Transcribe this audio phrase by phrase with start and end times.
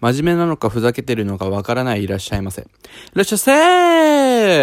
[0.00, 2.62] 真面目なのかふざけてるのかわからないいらっしゃいませ。
[2.62, 2.64] い
[3.14, 4.55] らっしゃいませー